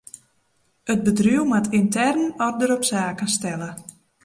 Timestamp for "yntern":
1.79-2.21